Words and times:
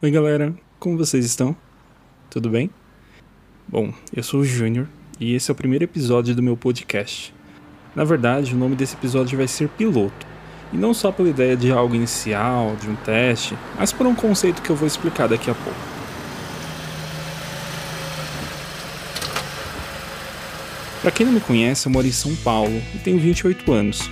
Oi, 0.00 0.12
galera, 0.12 0.54
como 0.78 0.96
vocês 0.96 1.24
estão? 1.24 1.56
Tudo 2.30 2.48
bem? 2.48 2.70
Bom, 3.66 3.92
eu 4.14 4.22
sou 4.22 4.42
o 4.42 4.44
Júnior 4.44 4.86
e 5.18 5.34
esse 5.34 5.50
é 5.50 5.52
o 5.52 5.56
primeiro 5.56 5.82
episódio 5.82 6.36
do 6.36 6.42
meu 6.42 6.56
podcast. 6.56 7.34
Na 7.96 8.04
verdade, 8.04 8.54
o 8.54 8.56
nome 8.56 8.76
desse 8.76 8.94
episódio 8.94 9.36
vai 9.36 9.48
ser 9.48 9.68
Piloto, 9.70 10.24
e 10.72 10.76
não 10.76 10.94
só 10.94 11.10
pela 11.10 11.28
ideia 11.28 11.56
de 11.56 11.72
algo 11.72 11.96
inicial, 11.96 12.76
de 12.76 12.88
um 12.88 12.94
teste, 12.94 13.58
mas 13.76 13.92
por 13.92 14.06
um 14.06 14.14
conceito 14.14 14.62
que 14.62 14.70
eu 14.70 14.76
vou 14.76 14.86
explicar 14.86 15.26
daqui 15.26 15.50
a 15.50 15.54
pouco. 15.56 15.80
Para 21.02 21.10
quem 21.10 21.26
não 21.26 21.32
me 21.32 21.40
conhece, 21.40 21.88
eu 21.88 21.92
moro 21.92 22.06
em 22.06 22.12
São 22.12 22.36
Paulo 22.36 22.80
e 22.94 22.98
tenho 22.98 23.18
28 23.18 23.72
anos. 23.72 24.08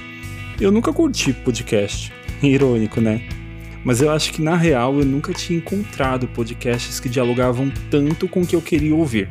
Eu 0.60 0.72
nunca 0.72 0.92
curti 0.92 1.32
podcast. 1.32 2.12
Irônico, 2.42 3.00
né? 3.00 3.35
Mas 3.86 4.02
eu 4.02 4.10
acho 4.10 4.32
que 4.32 4.42
na 4.42 4.56
real 4.56 4.98
eu 4.98 5.04
nunca 5.04 5.32
tinha 5.32 5.60
encontrado 5.60 6.26
podcasts 6.26 6.98
que 6.98 7.08
dialogavam 7.08 7.72
tanto 7.88 8.28
com 8.28 8.40
o 8.40 8.46
que 8.46 8.56
eu 8.56 8.60
queria 8.60 8.92
ouvir. 8.92 9.28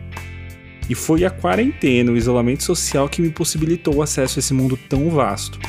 E 0.90 0.96
foi 0.96 1.26
a 1.26 1.30
quarentena, 1.30 2.10
o 2.10 2.16
isolamento 2.16 2.64
social 2.64 3.10
que 3.10 3.22
me 3.22 3.30
possibilitou 3.30 3.96
o 3.96 4.02
acesso 4.02 4.40
a 4.40 4.42
esse 4.42 4.54
mundo 4.54 4.80
tão 4.88 5.10
vasto. 5.10 5.60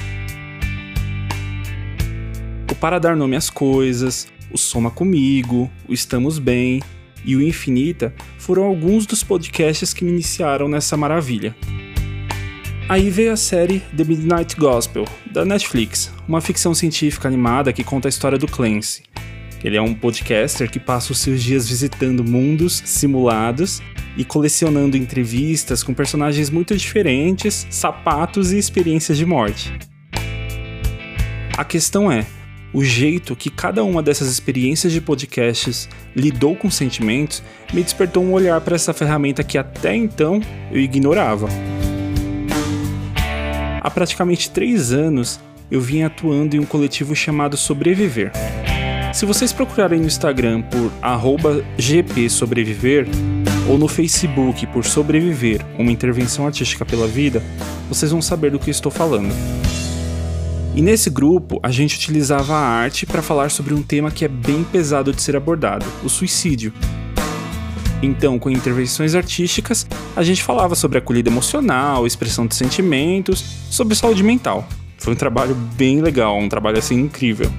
O 2.71 2.77
Para 2.77 3.01
Dar 3.01 3.17
Nome 3.17 3.35
às 3.35 3.51
Coisas, 3.51 4.29
o 4.53 4.57
Soma 4.57 4.93
Comigo, 4.93 5.69
o 5.89 5.93
Estamos 5.93 6.39
Bem 6.39 6.81
e 7.25 7.35
o 7.35 7.43
Infinita 7.43 8.15
foram 8.39 8.63
alguns 8.63 9.05
dos 9.05 9.25
podcasts 9.25 9.93
que 9.93 10.05
me 10.05 10.13
iniciaram 10.13 10.69
nessa 10.69 10.97
maravilha. 10.97 11.57
Aí 12.89 13.11
veio 13.11 13.33
a 13.33 13.37
série 13.37 13.81
The 13.97 14.05
Midnight 14.05 14.55
Gospel, 14.55 15.05
da 15.33 15.45
Netflix, 15.45 16.13
uma 16.29 16.41
ficção 16.41 16.73
científica 16.73 17.27
animada 17.27 17.73
que 17.73 17.83
conta 17.83 18.07
a 18.07 18.11
história 18.11 18.39
do 18.39 18.47
Clancy. 18.47 19.03
Ele 19.65 19.77
é 19.77 19.83
um 19.83 19.93
podcaster 19.93 20.71
que 20.71 20.79
passa 20.79 21.11
os 21.11 21.19
seus 21.19 21.43
dias 21.43 21.69
visitando 21.69 22.23
mundos 22.23 22.81
simulados 22.85 23.83
e 24.17 24.25
colecionando 24.25 24.97
entrevistas 24.97 25.83
com 25.83 25.93
personagens 25.93 26.49
muito 26.49 26.77
diferentes, 26.77 27.67
sapatos 27.71 28.53
e 28.53 28.59
experiências 28.59 29.19
de 29.19 29.27
morte. 29.27 29.77
A 31.57 31.65
questão 31.65 32.11
é, 32.13 32.25
o 32.73 32.85
jeito 32.85 33.35
que 33.35 33.51
cada 33.51 33.83
uma 33.83 34.01
dessas 34.01 34.29
experiências 34.29 34.93
de 34.93 35.01
podcasts 35.01 35.89
lidou 36.15 36.55
com 36.55 36.71
sentimentos 36.71 37.43
me 37.73 37.83
despertou 37.83 38.23
um 38.23 38.33
olhar 38.33 38.61
para 38.61 38.77
essa 38.77 38.95
ferramenta 38.95 39.43
que 39.43 39.59
até 39.59 39.97
então 39.97 40.41
eu 40.71 40.79
ignorava. 40.79 41.49
Há 43.87 43.91
praticamente 43.91 44.51
três 44.51 44.93
anos 44.93 45.39
eu 45.71 45.81
vim 45.81 46.03
atuando 46.03 46.57
em 46.57 46.59
um 46.59 46.67
coletivo 46.67 47.15
chamado 47.15 47.57
Sobreviver. 47.57 48.33
Se 49.15 49.25
vocês 49.25 49.53
procurarem 49.53 50.01
no 50.01 50.09
Instagram 50.09 50.63
por 50.63 50.91
@gpsobreviver 51.79 53.07
ou 53.69 53.79
no 53.79 53.87
Facebook 53.87 54.67
por 54.67 54.85
Sobreviver, 54.85 55.65
uma 55.79 55.93
intervenção 55.93 56.47
artística 56.47 56.85
pela 56.85 57.07
vida, 57.07 57.41
vocês 57.89 58.11
vão 58.11 58.21
saber 58.21 58.51
do 58.51 58.59
que 58.59 58.71
estou 58.71 58.91
falando. 58.91 59.33
E 60.75 60.83
nesse 60.83 61.09
grupo, 61.09 61.61
a 61.63 61.71
gente 61.71 61.95
utilizava 61.95 62.55
a 62.57 62.67
arte 62.67 63.07
para 63.07 63.23
falar 63.23 63.53
sobre 63.53 63.73
um 63.73 63.85
tema 63.85 64.11
que 64.11 64.25
é 64.25 64.29
bem 64.29 64.65
pesado 64.65 65.13
de 65.13 65.23
ser 65.23 65.37
abordado, 65.37 65.87
o 66.03 66.09
suicídio. 66.09 66.73
Então, 68.03 68.39
com 68.39 68.51
intervenções 68.51 69.15
artísticas, 69.15 69.87
a 70.15 70.23
gente 70.23 70.43
falava 70.43 70.75
sobre 70.75 70.99
acolhida 70.99 71.31
emocional, 71.31 72.07
expressão 72.07 72.47
de 72.47 72.55
sentimentos, 72.55 73.45
sobre 73.71 73.95
saúde 73.95 74.23
mental. 74.23 74.69
Foi 74.99 75.13
um 75.13 75.17
trabalho 75.17 75.55
bem 75.55 76.01
legal, 76.01 76.39
um 76.39 76.49
trabalho 76.49 76.79
assim 76.79 77.01
incrível. 77.01 77.51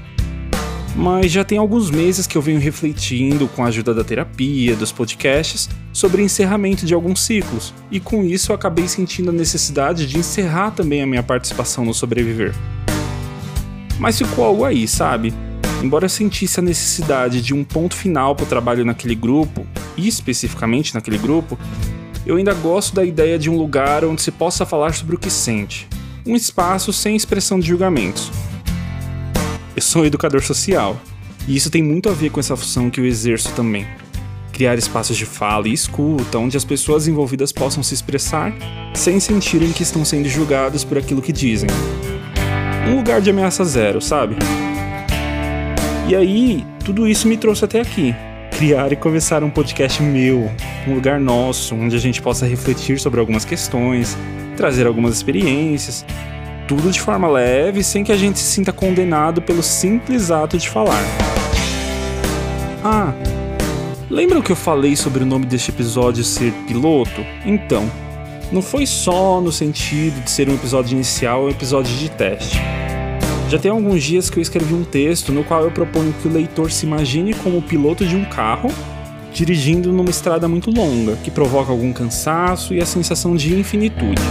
Mas 0.96 1.32
já 1.32 1.44
tem 1.44 1.60
alguns 1.60 1.92
meses 1.92 2.26
que 2.26 2.36
eu 2.36 2.42
venho 2.42 2.60
refletindo, 2.60 3.48
com 3.48 3.64
a 3.64 3.68
ajuda 3.68 3.94
da 3.94 4.04
terapia, 4.04 4.76
dos 4.76 4.92
podcasts, 4.92 5.70
sobre 5.94 6.24
encerramento 6.24 6.86
de 6.88 6.94
alguns 6.94 7.22
ciclos, 7.22 7.72
e 7.92 8.00
com 8.00 8.24
isso 8.24 8.52
eu 8.52 8.56
acabei 8.56 8.88
sentindo 8.88 9.30
a 9.30 9.34
necessidade 9.34 10.08
de 10.08 10.18
encerrar 10.18 10.72
também 10.72 11.04
a 11.04 11.08
minha 11.08 11.22
participação 11.22 11.86
no 11.86 11.94
Sobreviver. 11.94 12.54
Mas 14.00 14.18
ficou 14.18 14.46
algo 14.46 14.64
aí, 14.64 14.88
sabe? 14.88 15.34
Embora 15.84 16.06
eu 16.06 16.10
sentisse 16.10 16.60
a 16.60 16.64
necessidade 16.64 17.42
de 17.42 17.54
um 17.54 17.64
ponto 17.64 17.96
final 17.96 18.36
para 18.36 18.46
o 18.46 18.48
trabalho 18.48 18.84
naquele 18.84 19.14
grupo, 19.14 19.66
e 19.96 20.08
especificamente 20.08 20.94
naquele 20.94 21.18
grupo, 21.18 21.58
eu 22.26 22.36
ainda 22.36 22.54
gosto 22.54 22.96
da 22.96 23.06
ideia 23.06 23.38
de 23.38 23.50
um 23.50 23.58
lugar 23.58 24.04
onde 24.04 24.22
se 24.22 24.32
possa 24.32 24.66
falar 24.66 24.94
sobre 24.94 25.16
o 25.16 25.20
que 25.20 25.30
sente. 25.30 25.88
Um 26.26 26.36
espaço 26.36 26.92
sem 26.92 27.16
expressão 27.16 27.60
de 27.60 27.68
julgamentos. 27.68 28.32
Eu 29.76 29.82
sou 29.82 30.06
educador 30.06 30.42
social, 30.42 31.00
e 31.48 31.56
isso 31.56 31.70
tem 31.70 31.84
muito 31.84 32.10
a 32.10 32.12
ver 32.12 32.32
com 32.32 32.40
essa 32.40 32.58
função 32.58 32.90
que 32.90 33.00
eu 33.00 33.06
exerço 33.06 33.54
também. 33.54 33.88
Criar 34.52 34.76
espaços 34.76 35.16
de 35.16 35.26
fala 35.26 35.68
e 35.68 35.74
escuta 35.74 36.40
onde 36.40 36.58
as 36.58 36.66
pessoas 36.66 37.08
envolvidas 37.08 37.52
possam 37.52 37.84
se 37.84 37.94
expressar 37.94 38.52
sem 38.94 39.20
sentirem 39.20 39.72
que 39.72 39.84
estão 39.84 40.04
sendo 40.04 40.28
julgados 40.28 40.84
por 40.84 40.98
aquilo 40.98 41.22
que 41.22 41.32
dizem. 41.32 41.70
Um 42.90 42.96
lugar 42.96 43.22
de 43.22 43.30
ameaça 43.30 43.64
zero, 43.64 44.02
sabe? 44.02 44.36
E 46.08 46.16
aí, 46.16 46.66
tudo 46.86 47.06
isso 47.06 47.28
me 47.28 47.36
trouxe 47.36 47.66
até 47.66 47.82
aqui. 47.82 48.16
Criar 48.52 48.94
e 48.94 48.96
começar 48.96 49.44
um 49.44 49.50
podcast 49.50 50.02
meu, 50.02 50.50
um 50.88 50.94
lugar 50.94 51.20
nosso, 51.20 51.76
onde 51.76 51.98
a 51.98 52.00
gente 52.00 52.22
possa 52.22 52.46
refletir 52.46 52.98
sobre 52.98 53.20
algumas 53.20 53.44
questões, 53.44 54.18
trazer 54.56 54.88
algumas 54.88 55.18
experiências, 55.18 56.06
tudo 56.66 56.90
de 56.92 57.02
forma 57.02 57.28
leve, 57.28 57.84
sem 57.84 58.06
que 58.06 58.14
a 58.14 58.16
gente 58.16 58.40
se 58.40 58.46
sinta 58.46 58.72
condenado 58.72 59.42
pelo 59.42 59.62
simples 59.62 60.32
ato 60.32 60.58
de 60.58 60.70
falar. 60.70 61.04
Ah, 62.82 63.14
lembra 64.10 64.42
que 64.42 64.54
eu 64.54 64.56
falei 64.56 64.96
sobre 64.96 65.24
o 65.24 65.26
nome 65.26 65.46
deste 65.46 65.72
episódio 65.72 66.24
ser 66.24 66.54
piloto? 66.70 67.22
Então, 67.46 67.84
não 68.50 68.62
foi 68.62 68.86
só 68.86 69.42
no 69.42 69.52
sentido 69.52 70.24
de 70.24 70.32
ser 70.32 70.48
um 70.48 70.54
episódio 70.54 70.96
inicial 70.96 71.42
ou 71.42 71.48
um 71.48 71.52
episódio 71.52 71.94
de 71.98 72.10
teste. 72.10 72.62
Já 73.50 73.58
tem 73.58 73.72
alguns 73.72 74.04
dias 74.04 74.30
que 74.30 74.38
eu 74.38 74.42
escrevi 74.42 74.74
um 74.74 74.84
texto 74.84 75.32
no 75.32 75.42
qual 75.42 75.64
eu 75.64 75.72
proponho 75.72 76.14
que 76.22 76.28
o 76.28 76.32
leitor 76.32 76.70
se 76.70 76.86
imagine 76.86 77.34
como 77.34 77.60
o 77.60 77.62
piloto 77.62 78.06
de 78.06 78.16
um 78.16 78.26
carro 78.26 78.70
dirigindo 79.34 79.94
numa 79.94 80.10
estrada 80.10 80.48
muito 80.48 80.70
longa, 80.70 81.16
que 81.24 81.32
provoca 81.32 81.72
algum 81.72 81.94
cansaço 81.94 82.74
e 82.74 82.82
a 82.82 82.86
sensação 82.86 83.36
de 83.36 83.58
infinitude. 83.58 84.22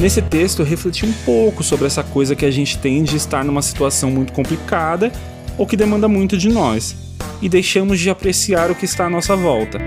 Nesse 0.00 0.20
texto 0.22 0.60
eu 0.60 0.66
refleti 0.66 1.06
um 1.06 1.12
pouco 1.24 1.62
sobre 1.62 1.86
essa 1.86 2.02
coisa 2.02 2.34
que 2.34 2.44
a 2.44 2.50
gente 2.50 2.78
tem 2.78 3.04
de 3.04 3.16
estar 3.16 3.44
numa 3.44 3.62
situação 3.62 4.10
muito 4.10 4.32
complicada 4.32 5.12
ou 5.56 5.66
que 5.66 5.76
demanda 5.76 6.08
muito 6.08 6.36
de 6.36 6.48
nós, 6.48 6.96
e 7.40 7.48
deixamos 7.48 8.00
de 8.00 8.10
apreciar 8.10 8.70
o 8.70 8.74
que 8.74 8.84
está 8.84 9.06
à 9.06 9.10
nossa 9.10 9.36
volta. 9.36 9.78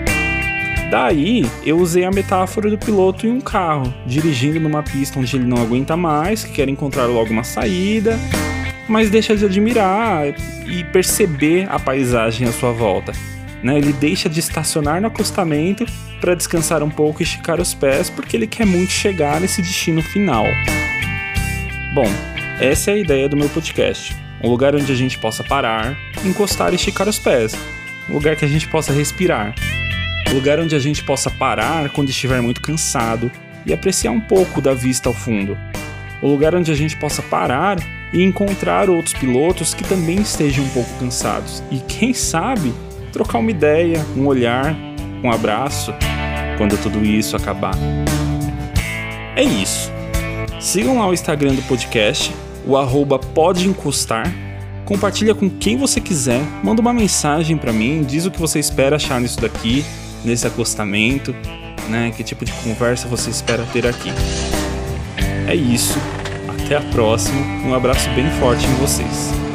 Daí, 0.89 1.45
eu 1.63 1.77
usei 1.77 2.03
a 2.03 2.09
metáfora 2.09 2.67
do 2.67 2.77
piloto 2.77 3.27
em 3.27 3.31
um 3.31 3.39
carro, 3.39 3.93
dirigindo 4.07 4.59
numa 4.59 4.81
pista 4.81 5.19
onde 5.19 5.35
ele 5.35 5.45
não 5.45 5.61
aguenta 5.61 5.95
mais, 5.95 6.43
que 6.43 6.51
quer 6.51 6.67
encontrar 6.67 7.05
logo 7.05 7.29
uma 7.29 7.43
saída, 7.43 8.17
mas 8.87 9.11
deixa 9.11 9.35
de 9.35 9.45
admirar 9.45 10.33
e 10.67 10.83
perceber 10.85 11.67
a 11.69 11.77
paisagem 11.77 12.47
à 12.47 12.51
sua 12.51 12.71
volta. 12.71 13.11
Né? 13.61 13.77
Ele 13.77 13.93
deixa 13.93 14.27
de 14.27 14.39
estacionar 14.39 14.99
no 14.99 15.07
acostamento 15.07 15.85
para 16.19 16.33
descansar 16.33 16.81
um 16.81 16.89
pouco 16.89 17.21
e 17.21 17.23
esticar 17.23 17.61
os 17.61 17.75
pés, 17.75 18.09
porque 18.09 18.35
ele 18.35 18.47
quer 18.47 18.65
muito 18.65 18.91
chegar 18.91 19.39
nesse 19.39 19.61
destino 19.61 20.01
final. 20.01 20.47
Bom, 21.93 22.07
essa 22.59 22.89
é 22.89 22.93
a 22.95 22.97
ideia 22.97 23.29
do 23.29 23.37
meu 23.37 23.49
podcast. 23.49 24.15
Um 24.43 24.49
lugar 24.49 24.75
onde 24.75 24.91
a 24.91 24.95
gente 24.95 25.19
possa 25.19 25.43
parar, 25.43 25.95
encostar 26.25 26.71
e 26.71 26.77
esticar 26.77 27.07
os 27.07 27.19
pés. 27.19 27.53
Um 28.09 28.13
lugar 28.13 28.35
que 28.35 28.45
a 28.45 28.47
gente 28.47 28.67
possa 28.67 28.91
respirar 28.91 29.53
lugar 30.33 30.59
onde 30.59 30.75
a 30.75 30.79
gente 30.79 31.03
possa 31.03 31.29
parar 31.29 31.89
quando 31.89 32.09
estiver 32.09 32.41
muito 32.41 32.61
cansado 32.61 33.31
e 33.65 33.73
apreciar 33.73 34.11
um 34.11 34.19
pouco 34.19 34.61
da 34.61 34.73
vista 34.73 35.09
ao 35.09 35.13
fundo. 35.13 35.57
O 36.21 36.27
lugar 36.27 36.53
onde 36.53 36.71
a 36.71 36.75
gente 36.75 36.95
possa 36.97 37.21
parar 37.21 37.77
e 38.13 38.23
encontrar 38.23 38.89
outros 38.89 39.13
pilotos 39.13 39.73
que 39.73 39.83
também 39.83 40.19
estejam 40.21 40.63
um 40.63 40.69
pouco 40.69 40.89
cansados. 40.99 41.63
E 41.71 41.79
quem 41.79 42.13
sabe, 42.13 42.73
trocar 43.11 43.39
uma 43.39 43.51
ideia, 43.51 44.05
um 44.15 44.27
olhar, 44.27 44.75
um 45.23 45.31
abraço 45.31 45.93
quando 46.57 46.77
tudo 46.81 47.03
isso 47.03 47.35
acabar. 47.35 47.75
É 49.35 49.43
isso. 49.43 49.91
Sigam 50.59 50.99
lá 50.99 51.07
o 51.07 51.13
Instagram 51.13 51.55
do 51.55 51.61
podcast, 51.63 52.33
o 52.65 52.75
arroba 52.77 53.17
pode 53.17 53.67
encostar. 53.67 54.31
Compartilha 54.85 55.33
com 55.33 55.49
quem 55.49 55.77
você 55.77 56.01
quiser, 56.01 56.41
manda 56.63 56.81
uma 56.81 56.93
mensagem 56.93 57.55
para 57.57 57.71
mim, 57.71 58.03
diz 58.03 58.25
o 58.25 58.31
que 58.31 58.39
você 58.39 58.59
espera 58.59 58.97
achar 58.97 59.21
nisso 59.21 59.39
daqui 59.39 59.85
nesse 60.23 60.47
acostamento, 60.47 61.35
né? 61.87 62.11
Que 62.15 62.23
tipo 62.23 62.45
de 62.45 62.51
conversa 62.53 63.07
você 63.07 63.29
espera 63.29 63.65
ter 63.71 63.87
aqui. 63.87 64.11
É 65.47 65.55
isso. 65.55 65.97
Até 66.47 66.77
a 66.77 66.81
próxima. 66.81 67.41
Um 67.65 67.73
abraço 67.73 68.09
bem 68.11 68.29
forte 68.39 68.65
em 68.65 68.73
vocês. 68.75 69.48